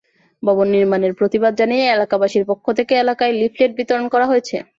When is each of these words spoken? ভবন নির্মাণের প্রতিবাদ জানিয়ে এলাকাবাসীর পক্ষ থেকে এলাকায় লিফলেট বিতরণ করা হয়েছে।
ভবন 0.43 0.67
নির্মাণের 0.75 1.13
প্রতিবাদ 1.19 1.53
জানিয়ে 1.59 1.85
এলাকাবাসীর 1.89 2.43
পক্ষ 2.49 2.65
থেকে 2.77 2.93
এলাকায় 2.95 3.33
লিফলেট 3.39 3.71
বিতরণ 3.79 4.05
করা 4.13 4.25
হয়েছে। 4.27 4.55